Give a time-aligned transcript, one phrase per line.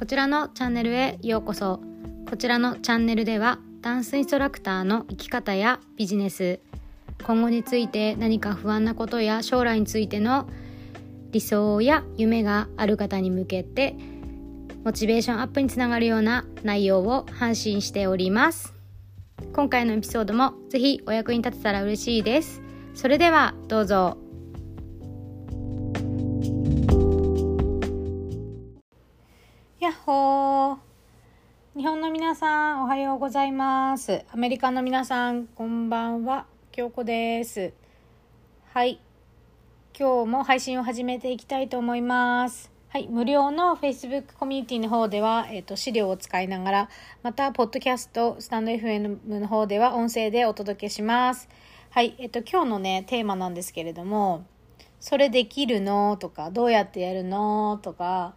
[0.00, 1.78] こちらのチャンネルへようこそ。
[2.26, 6.58] こちらのチャンネルではダンスインストラクターの生き方やビジネス。
[7.22, 10.48] 今後について何か不安なことや将来についての
[11.32, 13.94] 理想や夢がある方に向けて
[14.84, 18.72] モチベーションアップにつながるような内容を発信しております。
[19.52, 22.62] 今回のエピソードもぜひお役に立てたら嬉しいです。
[22.94, 24.29] それではどうぞ。
[29.90, 30.76] やっほー。
[31.76, 34.24] 日本の皆さんおはようございます。
[34.32, 36.46] アメリカの皆さんこんばんは。
[36.70, 37.72] 京子です。
[38.72, 39.00] はい。
[39.98, 42.70] 今日も配信を始めていきたいと思います。
[42.90, 46.88] はい、無料の Facebook コミュニティの方では、えっ、ー、と、資料を使いながら、
[47.24, 51.48] また、ポッドキャスト、スタンド FM の方では音声でお届けします。
[51.90, 54.44] はい、えっ、ー、と、今日のね、テーマなんですけれども、
[55.00, 56.16] それできるの？
[56.16, 57.80] とか、どうやってやるの？
[57.82, 58.36] とか、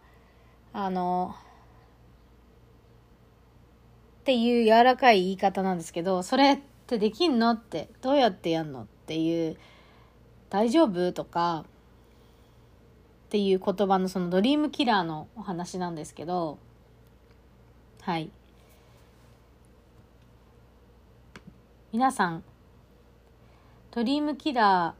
[0.74, 1.34] あの、
[4.20, 9.56] っていう柔らかい言い方なんですけど、それってできんのって、どうやってやんのっていう、
[10.50, 11.64] 大丈夫とか、
[13.34, 16.56] っていう言葉のそのドリームキラーのお話なんですけど
[18.02, 18.30] はい。
[21.92, 22.44] 皆さん
[23.90, 24.94] ドリームキラーっ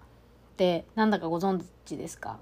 [0.56, 2.41] てなんだかご存知ですか？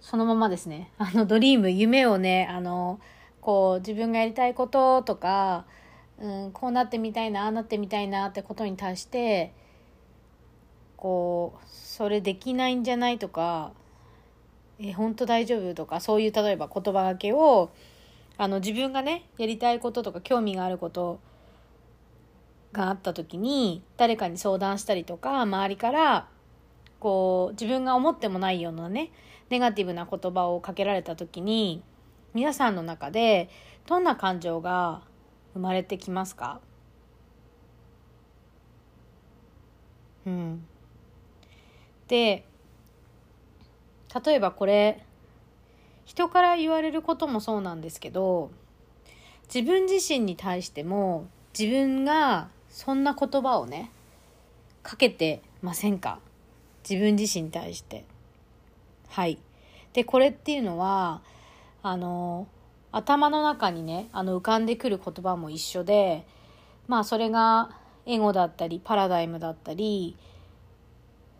[0.00, 0.90] そのままですね。
[0.98, 3.00] あのドリーム夢をねあの
[3.40, 5.64] こう自分がやりたいこととか、
[6.18, 9.52] うん、こうなってみたいなああなってみたいなってことに対して
[10.96, 13.72] こうそれできないんじゃないとか
[14.80, 17.70] え本当大丈夫とかそういう例えば言葉がけを
[18.36, 21.18] あの自分がねやりたいこととか興味があること
[22.72, 26.28] があった時に誰かに相談したりとか周りから
[27.00, 29.10] こう自分が思ってもないようなね
[29.50, 31.82] ネガティブな言葉をかけられた時に
[32.34, 33.48] 皆さんの中で
[33.86, 35.02] どんな感情が
[35.54, 36.60] 生まれてきますか？
[40.26, 40.66] うん。
[42.06, 42.44] で
[44.24, 45.04] 例えばこれ
[46.04, 48.50] 人から言われることもそうなんですけど
[49.52, 51.26] 自分自身に対しても
[51.58, 53.90] 自分がそんな言葉をね
[54.82, 56.20] かけてませんか？
[56.88, 58.04] 自分自身に対して。
[59.08, 59.38] はい。
[59.92, 61.22] でこれっていうのは
[61.82, 62.46] あの
[62.92, 66.26] 頭の中にねあの浮かんでくる言葉も一緒で
[66.86, 67.70] まあそれが
[68.06, 70.16] エゴだったりパラダイムだったり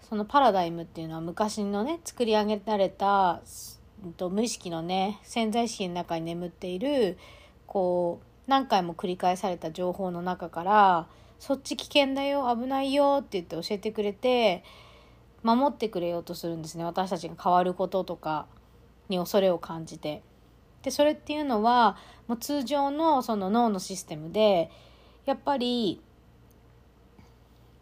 [0.08, 3.42] そのパラダイムっていうのは昔のね作り上げられた、
[4.16, 7.18] と、無意識のね潜在意識の中に眠っている
[7.66, 11.06] こう何回も繰り返された情報の中から
[11.38, 14.64] そっち危険だよ危ないよって言って教えてくれて
[15.42, 18.46] 守ってくれようとするんですね私たちが変わることとか
[19.08, 20.22] に恐れを感じて。
[20.82, 21.96] でそれっていうのは
[22.28, 24.70] もう通常のその脳のシステムで
[25.26, 26.00] やっぱり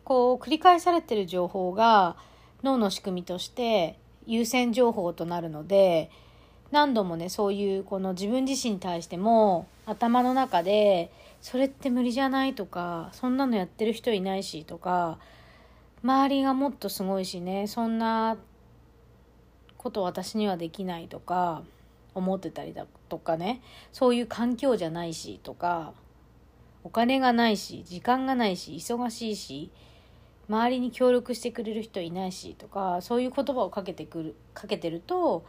[0.03, 2.17] こう繰り返されてる情報が
[2.63, 6.11] 脳の仕組みとして優先情報となるので
[6.71, 15.19] 何度もねそういうこの自分自身に対しても頭の中でそれって無理じゃないとかそんなのやってる人いないしとか
[16.03, 18.37] 周りがもっとすごいしねそんな
[19.77, 21.63] こと私にはできないとか
[22.15, 23.63] 思ってたりだとかね
[23.93, 25.93] そういう環境じゃないしとか
[26.83, 29.71] お金がないし時間がないし忙しいし
[30.49, 35.45] 周りに協力してくれる人いないしとかそういう言葉をかけてくるかけてると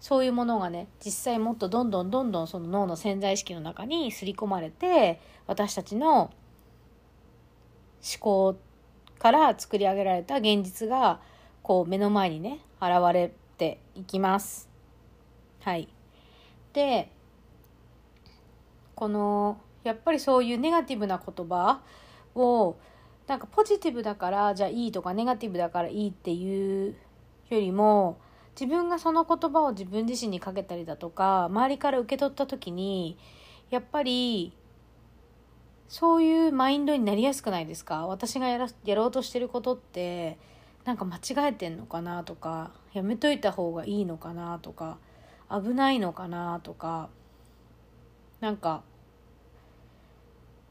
[0.00, 6.32] そういうものがね実際もっとどんどんどんどんその脳の潜在意識の中に刷り込まれて私たちの思
[8.20, 8.56] 考
[9.18, 11.20] から作り上げられた現実が
[11.62, 14.68] こう目の前にね現れていきます。
[15.60, 15.88] はい、
[16.72, 17.10] で
[18.94, 21.80] このやっぱりそういうネガティブな言葉
[22.34, 22.76] を
[23.26, 26.94] なんかポジティブだからじゃあいいとかネガティブだからいいっていう
[27.48, 28.18] よりも
[28.58, 33.18] 自分がその言葉を自分自身にかけたりだとか周りから受け取った時に
[33.70, 34.52] やっぱり
[35.88, 38.06] そういうマインドになりやすくないですか？
[38.06, 40.36] 私がやらやろうとしてることって
[40.84, 44.98] なんか間違えてんのかなとかやめといた方がいいのかなとか
[45.50, 47.08] 危ないのかなとか
[48.40, 48.82] なんか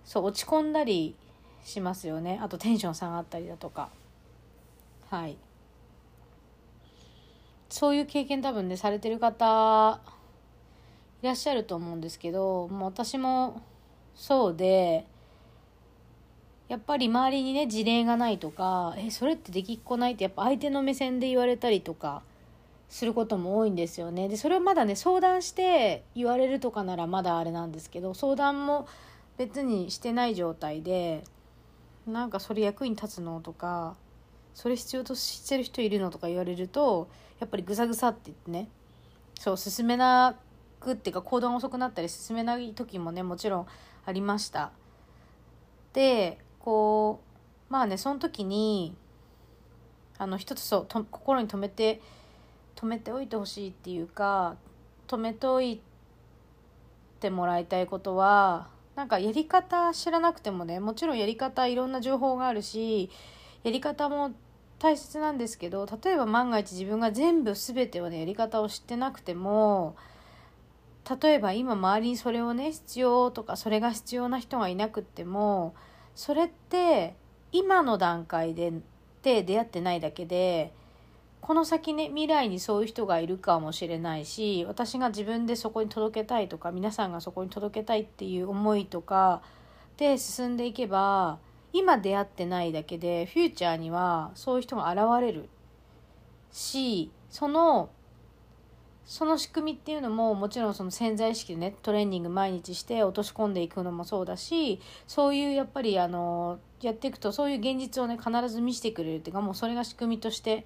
[0.04, 1.16] そう落ち込んだり
[1.64, 2.40] しますよね。
[2.42, 3.90] あとテンション下がったりだとか。
[5.10, 5.38] はい。
[7.70, 10.00] そういう経験多分ねされてる方
[11.24, 13.62] いらっしゃると思うんですけどもう私も
[14.16, 15.06] そうで
[16.68, 22.24] やっぱり周りにね事例がないとかえそれってできっこないってやっぱ相手の目線で言われたりとか
[22.90, 24.30] することも多いんですよね。
[24.30, 28.88] でそれをまだね相談して言われるとかならまだあれなんですけど相談も
[29.38, 31.24] 別にしてない状態で
[32.08, 33.96] なんかそれ役に立つのとか
[34.54, 37.10] それ必要としてる人いるのとか言われると
[37.40, 38.70] やっぱりぐさぐさって言ってね
[39.40, 40.36] そう進めな
[40.86, 43.68] くっていうか行動が遅くなったり進めない時もねもちろん
[44.06, 44.72] ありました。
[45.94, 47.22] でこ
[47.70, 48.96] うまあねその時に
[50.18, 52.02] あの一つそうと心に留めて
[52.76, 54.56] 止めておいてほしいっていうか
[55.08, 55.82] 止めておい
[57.20, 63.10] てもらいたいことはなんかやり方知らなくてもねもちろんやり方いろんな情報があるし
[63.64, 64.34] やり方も
[64.80, 69.96] 大切なんですけど例えば万が一自分が全部全てをねやり方を知ってなくても
[71.22, 75.76] 例えば今周りにそれをね必要とかそれが必要な人がいなくっても
[76.16, 77.16] それって
[77.52, 78.74] 今の段階で
[79.22, 80.74] で出会ってないだけで
[81.42, 89.44] この先ね未来にそういう人がいるかもしれないし私が自分でそこに届けたいとか皆さんがそこに届けたいっていう思いとか
[89.98, 91.38] で進んでいけば
[91.72, 95.50] 今出会ってないだけでフューチャーにはそういう人が現れる
[96.52, 97.90] しその
[99.06, 110.66] その仕組みっていうのももちろんその潜在意識でねトレーニング毎日して落とし込んでいくのもそうだしそういうやっぱりあのやっていくとそういう現実をね必ず見せてくれるっていうかもうそれが仕組みとして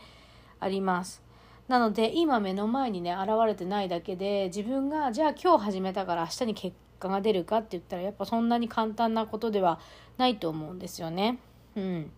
[0.60, 1.22] あります。
[1.68, 9.80] なので今目の前にね現れてないだけで自分がじゃあ今日始めたから明日に結果が出るかって言ったらやっぱそんなに簡単なことでは
[10.18, 11.38] ないと思うんですよね。
[11.76, 12.12] うん、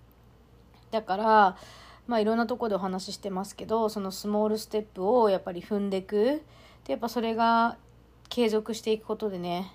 [0.91, 1.57] だから
[2.11, 6.41] まあいろんなとこでお話ししてますけどそのスモールステップをやっぱり踏んでいく
[6.83, 7.77] でやっぱそれが
[8.27, 9.71] 継続していくことでね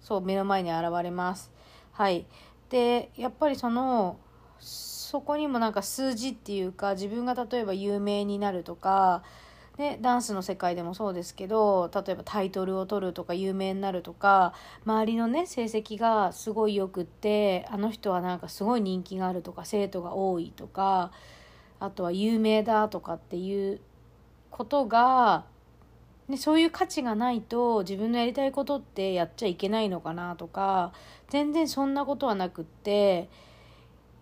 [0.00, 1.50] そう目の前に現れます。
[1.90, 2.26] はい、
[2.68, 4.18] でやっぱりその
[4.60, 9.24] そこにもなんか数字っていうか自分が例えば有名になるとか、
[9.76, 14.54] ね、ダンスの世界でもそうですけど例えばタイトルを取るとか有名になるとか
[14.86, 21.10] 周りのね成績がすごいよくってあの人はなんかすごい人気があるとか生徒が多いとか
[21.80, 23.80] あとは有名だとかっていう
[24.50, 25.44] ことが
[26.28, 30.92] ね、そういう価値がないと自分のやりたいことってやっちゃいけないのかなとか
[31.28, 33.28] 全然そんなことはなくって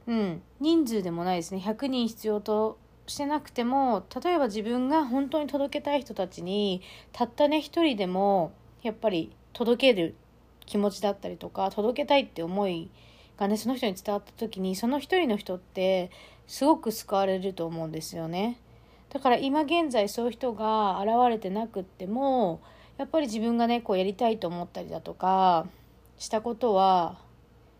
[0.08, 1.62] うん、人数でもないですね。
[1.64, 6.80] 100人必要としてなくても例えば自分が本当に届けたい人たちに
[7.12, 8.52] たったね一人でも
[8.82, 10.14] やっぱり届ける
[10.64, 12.90] 気持ちだったりとか届けたいって思い
[13.38, 16.10] がねその人に伝わった時にその一人の人って
[16.48, 18.58] すごく救われると思うんですよね
[19.10, 22.60] だから今現在そういう人が現れてなくっても
[22.96, 25.66] やっぱり自分がねこうやりたいと思ったりだとか
[26.18, 27.18] したことは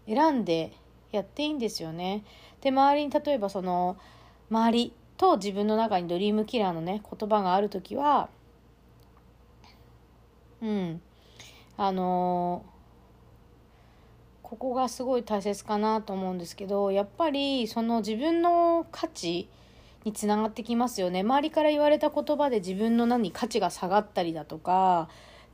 [0.07, 0.73] 選んで
[1.11, 2.23] やっていいんですよね。
[2.61, 3.97] で周りに例えばその
[4.51, 8.29] 周りと自分の中にドリームキラーのね言葉がある時は
[10.63, 11.01] うん
[11.77, 12.65] あの
[14.49, 19.51] ここがすごい大切かなと思うんですけどやっぱりその自分の価値
[20.05, 21.21] につながってきますよね。
[21.21, 25.11] 周りから言われた言葉で自分の何価値が下がったりだとか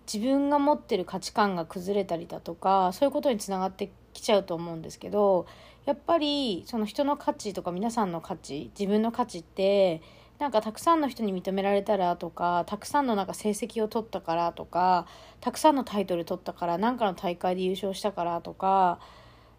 [0.07, 5.47] 自分が持ってる価値観が崩れたりだとかそういうことにつながってきちゃうと思うんですけど
[5.87, 10.03] やっぱりその人の価値とか皆さんの価値自分の価値って
[10.39, 15.07] なんかたくさんの人に認められたらとかたくさんのなんか成績を取ったからとか
[15.41, 18.99] たくさんのタイトル取ったから何かの大会で優勝したからとか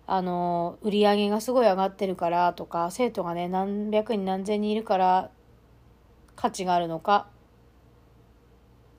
[0.08, 5.32] あの売り上げがすごい上がってるからとか生徒がね何百人何千人いるから
[6.36, 7.28] 価値があるのか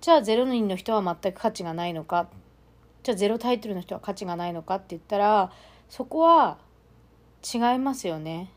[0.01, 2.29] じゃあ0人の人は全く価値がないのか
[3.03, 5.53] じゃあゼロタイトルの人は価値がないのかって言ったら
[5.89, 6.59] そこは
[7.45, 8.51] 違いますよね。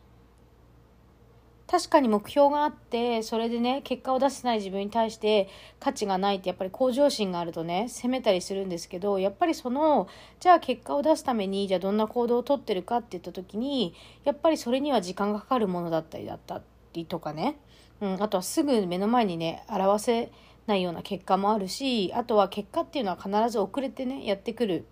[1.69, 5.47] 確かに目標があってそれでね結果を出せない自分に対して
[5.79, 10.07] 価値がないってやっぱり向上心があるとね責めたりするんですけどやっぱりその
[10.39, 17.59] じゃあ結果を出すためにじゃあどんな行動をとってるかって言った時にやっぱりそれには時間がかかるものだったりだったりとかね、
[18.01, 20.31] うん、あとはすぐ目の前にね表せ
[20.65, 24.85] ないような結果もあるしあとは結果っていうのは必ず遅れてねやってくる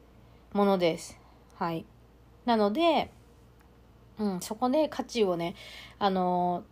[0.53, 1.19] ものです。
[1.55, 1.85] はい、
[2.45, 3.09] なので、
[4.19, 5.55] うん、そこで価値をね
[5.99, 6.63] あの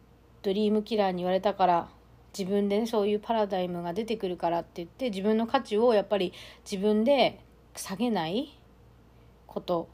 [0.42, 1.90] ドリームキラーに言われたから
[2.38, 6.34] 自分でねそういうパラダイムが出てくるからって言って自分の価値をやっぱり
[6.70, 7.40] 自分で
[7.76, 8.60] 下げない
[9.48, 9.88] こと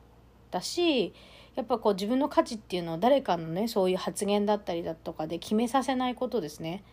[0.49, 1.13] だし
[1.55, 6.83] やっぱこう自分の価値っていうのを誰かのねそういう発言だったりだとかで決めさせないことですね。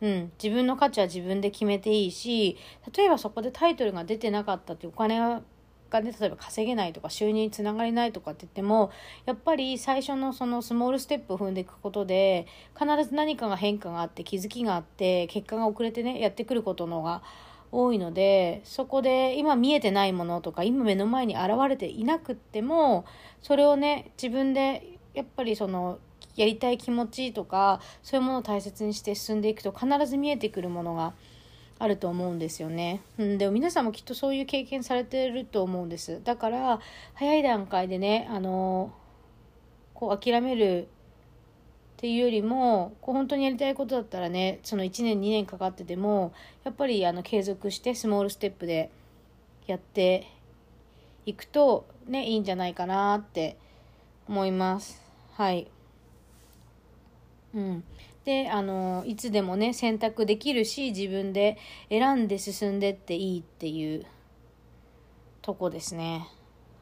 [0.00, 2.58] うん、自分の価値は自分で決めていいし
[2.94, 5.40] 例えばそこでタイトルが出てなかったってお金
[5.90, 8.90] がね例えば稼げないとか収入につながりないとかって言っても
[9.26, 12.46] やっぱり最初のそのスモールステップを踏んでいくことで
[12.78, 17.22] 必ず何かが変化があって気づきがあって結果が遅れてねやってくることの方が
[17.70, 23.04] 多いのでそこで今見えてないものとか今目の前に現れていなくっても
[23.42, 25.98] それをね自分でやっぱりその
[26.36, 31.14] やりたい気持ちとかそういうものを大切にして進んでいくと必ず見えてくるものが
[31.78, 33.02] あると思うんですよね。
[33.18, 36.20] うん、でも皆さんもきっとそういう経験されてると思うんです。
[36.24, 36.80] だから
[37.14, 38.92] 早い段階でねあの
[39.94, 40.86] こう諦めるっ
[41.96, 46.32] ていうよりもこう本当にやりたいことだったらねその1年2年かかってても
[46.64, 48.90] やっぱりあの継続してスモールステップで
[49.66, 50.26] やって
[51.26, 53.56] いくとねいいんじゃないかなって
[54.28, 55.02] 思います。
[55.32, 55.68] はい
[57.54, 57.84] うん、
[58.24, 61.58] であのいつでもね選択できるし自分で
[61.90, 64.06] 選んで進んでっていいっていう
[65.42, 66.26] とこですね。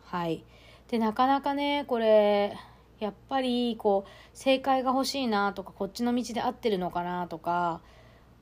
[0.05, 0.45] はい。
[0.89, 2.57] でなかなかねこれ
[3.01, 7.81] やっぱりこう正解が欲しいなとかこっちの道で合ってるのかなとか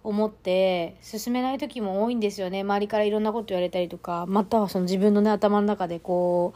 [0.03, 2.61] 思って進めない時も多いんですよね。
[2.61, 6.53] 周りからいろんなこと言われたりとかまたはその自分のね頭の中でこ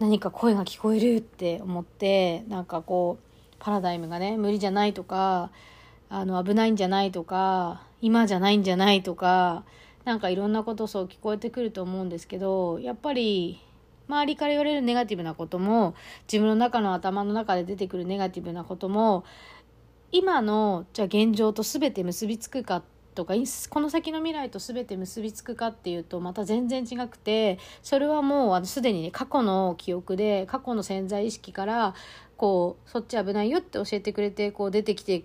[0.00, 5.50] う何か声が聞こえるって思ってなんかこうパラダイムがね無理じゃないとか
[6.08, 9.64] あの危ないんじゃないとか今じゃないんじゃないとか
[10.04, 13.60] なんかいろんなことそう聞こえてくると思うんですけどやっぱり
[14.08, 15.94] 周りから言われるネガティブなことも
[16.30, 19.24] 自分の中の頭の中で出てくるネガティブなことも
[20.12, 22.82] 今のじゃあ現状と全て結びつくか
[23.14, 23.34] とか
[23.70, 31.94] この先の未来と全て結びつくかっていうとまた全然違くてそれはもうすでにね過去の記憶で過去の潜在意識から
[32.36, 35.24] こうそっち危ないよって教えてくれてこう出てきて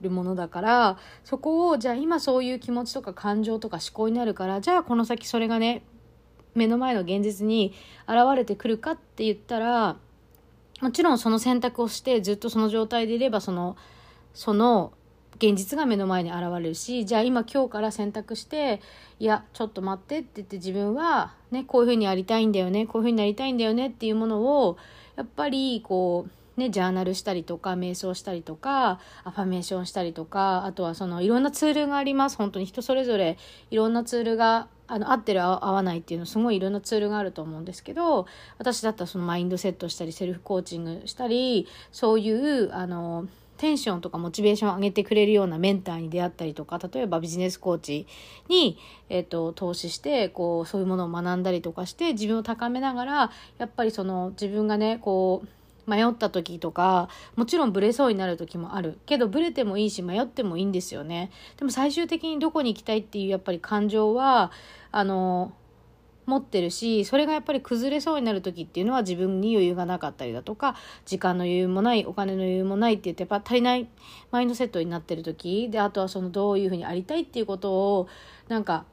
[0.00, 5.82] るものだからそこをじゃあ今そういう気持ちとか感情とか思考になるからじゃあこの先それがね
[6.54, 7.74] 目の前の現実に
[8.08, 9.96] 現れてくるかって言ったら
[10.80, 13.76] もちろんその選択をしてずっとその状態でいればその
[14.34, 14.92] その
[15.36, 18.80] 現実が目の前に現れるしじゃあ今今日から選択して
[19.18, 24.78] いやちょっと待ってって言って自分はねこういうふうにやりたいんだよねこういうふうになりたいんだよねっていうものを
[25.16, 32.36] やっぱりこうねジャーナルしたりとか瞑想したりとかアファメーションしたりとかあとはそのいろんなツールがあります。
[32.36, 33.38] 本当に人それぞれ
[33.70, 38.26] いろんなツールがあの合ってる合わないっていうのすごいいろんなツールがあると思うんですけど
[38.58, 48.06] 私だったらそのマインドセットしたりセルフコーチングしたりそういうあのテンションとかモチベーションを上げてくれるようなメンターに出会ったりとか例えばビジネスコーチ
[48.48, 55.48] に、えーと、投資してこうそういうものを学んだりとかして自分を高めながらやっぱりその自分がねこう
[55.86, 58.98] 迷った時とかもちろんブレそうになる時もある。
[59.06, 61.30] けどブレてもいいし迷ってもいいんですよね。
[61.56, 64.50] でも最終的にどこに行きたいっていうやっぱり感情は
[64.90, 65.52] あの
[66.26, 73.88] 持ってるしそれがやっぱり崩れそうになる時っていうのは自分に余裕がなかったりだとか時間の余裕もないお金の余裕もないって言ってやっぱ足りない
[74.32, 75.70] マインドセットになってる時。
[75.70, 78.08] であとはそのどういうふうにありたいっていうことを
[78.48, 78.84] なんか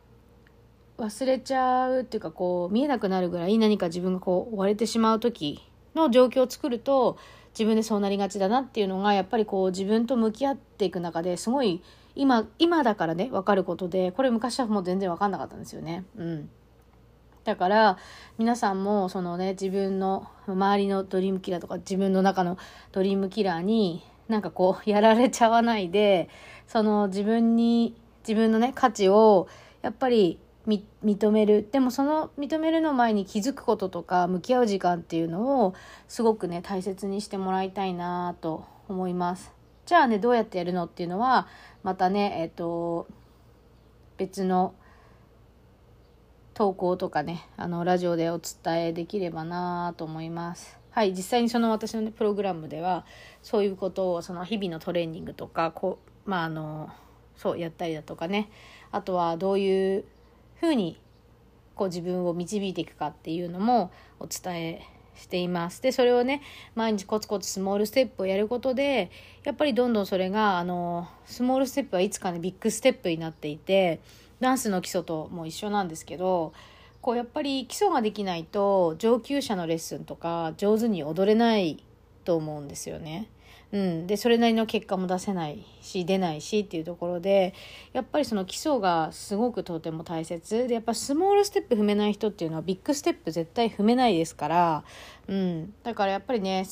[0.98, 5.60] 忘れちゃうっていうかこう見えなくなるぐらい何か自分がこう追われてしまう時
[5.96, 7.18] の状況を作ると
[7.52, 11.84] 自分でそうなりがちだなっていうのがやっぱりこう自分と向き合っていく中ですごい
[12.16, 16.06] 今今だからね分かることでこれ昔はもう全然分かんなかったんですよね。
[16.18, 16.50] うん
[17.44, 17.98] だから
[18.38, 22.58] 皆さんもそのね自分の周りのドリームキラーとか自分の中の
[22.94, 26.30] ドリームキラーになんかこうやられちゃわないで
[26.68, 27.96] その自分に
[28.26, 29.50] 自分のね価値を
[29.82, 31.68] やっぱり認める。
[31.72, 35.74] でもその認めるの前に気づくこととか向き合う時間っていうのを
[36.08, 39.52] すごくね大切にしてもらいたいなと思います。
[39.86, 41.48] じゃあねどうやってやるのっていうのは
[41.84, 43.08] またねえっ、と
[44.18, 44.74] 別の
[46.54, 50.80] 投稿とかねあのラジオでお伝えできればなと思います。
[50.92, 53.04] はい、実際にその私の、ね、プログラムでは
[53.42, 56.92] そういうことをその日々のトレーニングとかこう、まあ、あの
[57.36, 58.50] そうやったりだとかね。
[58.92, 60.06] あとはどういう
[60.68, 60.98] ふうに
[61.76, 65.82] こう自分を導いていくかっていうのもお伝えしています。
[65.82, 66.42] でそれをね
[66.76, 69.12] 毎日コツコツスモールステップをやることで
[69.44, 74.00] やっぱりどんどんそれがあのスモールステップはいつかねビッグステップになっていて
[74.40, 76.54] ダンスの基礎とも一緒なんですけど
[77.02, 81.84] こうやっぱり基礎ができないと上級者のレッスンとか上手に踊れない
[82.24, 83.28] と思うんですよね。
[83.74, 87.56] うん、でそれなりの結果も出せないし出ないしっていうところで
[87.92, 90.68] やっぱりその基礎がすごくとても大切。
[90.68, 94.84] でやっぱスモールステップ踏めない人っていうのはビッグステップ絶対踏めないですから、
[95.28, 96.68] うん、だからやっぱりね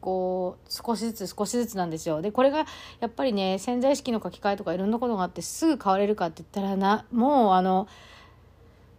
[0.00, 2.22] こう少しずつ少しずつなんですよ。
[2.22, 2.64] でこれが
[3.00, 7.86] やっぱりね潜在意識の書き換えとかいろんなことがあってすぐ変われるかって言ったらなもうあの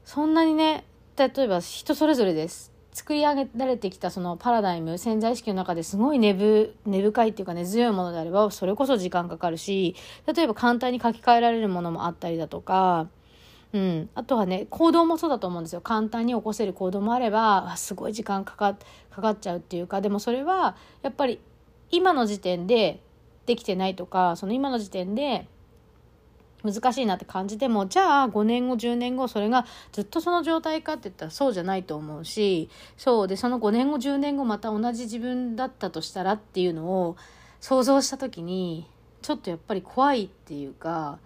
[0.06, 0.84] そんなにね
[1.18, 2.71] 例えば人それぞれです。
[2.94, 9.96] 作り上げられてきたそのパラダイム潜在意識の中ですごい根ぶ根深いっていうか根強いものであればそれこそ時間かかるし
[10.34, 13.08] 例えば簡単に書き換えられるものもあったりだとか、
[13.72, 15.82] うん、あとはね行動もそうだと思うんですよ。
[15.82, 18.76] 簡単に起こせる行動もあればすごい時間かか
[19.10, 21.40] かかっちゃうっていうかでもそれはやっぱり
[21.92, 23.00] 今の時点で
[23.46, 25.48] できてないとかその今の時点で
[26.64, 33.28] 難しいなって感じてもじゃあ5年後10年後それがずっとその状態かって言ったらそうじゃないと思うしそう。
[33.28, 37.18] でその5年後10年後また同じ自分だったとしたらっていうのを
[37.60, 38.88] 想像した時に
[39.22, 41.20] ちょっとやっぱり怖いっていうか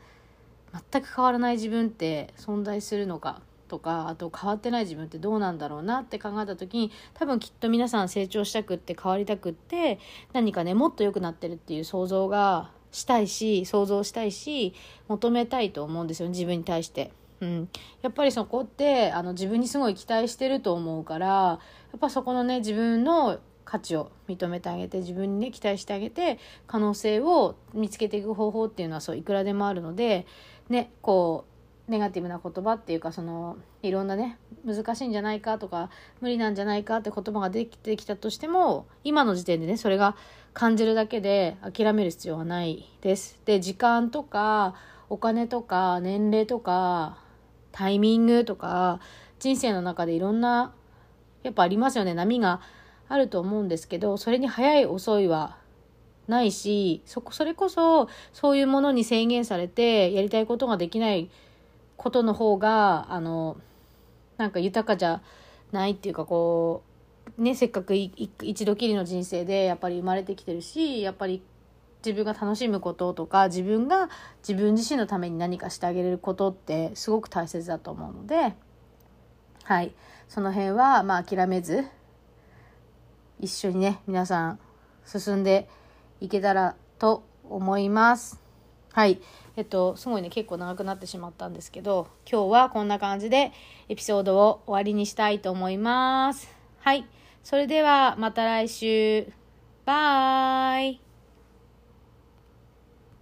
[0.91, 9.99] 全く変わらない自分って存在するのかとかあと変わってない自分ってどうなんだろうなって考えた時に多分きっと皆さん成長したくって変わりたくって
[10.33, 14.73] 何かねもっと良くなってるっていう想像がしたいし想像したいし
[15.09, 17.11] 求めたいと思うんですよ自分に対して。
[17.41, 17.69] うん、
[18.01, 21.59] やっぱりそこってあの自分にすごい期待してると思うからや
[21.97, 30.25] っぱそこのね自分の価値を認めてあげて自分にね期待してあげて可能性を見つけていく方法っていうのはそういくらでもあるので
[30.69, 31.54] ねこう
[31.87, 35.89] ネガティブな言葉っていうかそのいろんなね難しいんじゃないかとか
[36.19, 40.15] 無理なんじゃないかって言葉が出てきたとしても今の時点でねそれが
[40.53, 43.37] 感じるだけで諦める必要はないです。
[43.43, 44.73] で、時間とか
[45.09, 47.17] お金とか年齢とか
[47.71, 48.99] タイミングとか
[49.37, 50.73] 人生の中でいろんな
[51.43, 52.61] やっぱありますよね波が
[53.09, 55.57] あると思うんですけどそれに早い遅いは
[56.27, 61.29] ないしそこそれこそそういうものに制限されてやりたいことができない
[61.97, 63.57] ことの方があの
[64.37, 65.21] なんか豊かじゃ
[65.71, 66.95] ないっていうかこう
[67.37, 71.41] ね、せっかく一度きりの人生でやっぱり生まれてきてるしやっぱり
[72.05, 74.09] 自分が楽しむこととか自分が
[74.47, 78.53] 自分自身のために何かしてあげれることってすごく大切だと思うので
[79.63, 79.93] はい
[80.29, 81.83] その辺はまあ諦めず
[83.39, 84.59] 一緒にね皆さん
[85.05, 85.67] 進んで
[86.21, 88.44] いけたらと思います。
[88.95, 89.19] はい。
[89.57, 93.51] えっと、すごいね、結構長くなってしまったんですけど、今日はこんな感じで
[93.89, 96.47] エピソードを終わりにしたいと思います。
[96.79, 97.05] はい。
[97.43, 99.27] それではまた来週。
[99.85, 101.04] バイ